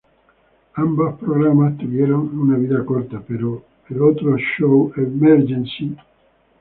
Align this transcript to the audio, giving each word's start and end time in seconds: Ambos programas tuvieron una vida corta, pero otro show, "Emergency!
Ambos 0.73 1.19
programas 1.19 1.77
tuvieron 1.77 2.31
una 2.39 2.57
vida 2.57 2.83
corta, 2.83 3.21
pero 3.27 3.61
otro 4.03 4.35
show, 4.57 4.91
"Emergency! 4.97 5.95